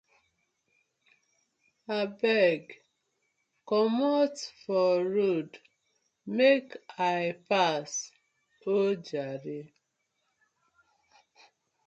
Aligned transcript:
Abeg 1.99 2.63
komot 3.69 4.35
for 4.63 4.93
road 5.17 5.51
mek 6.35 6.65
I 7.17 7.19
pass 7.47 7.91
oh 8.75 8.95
jare. 9.07 9.61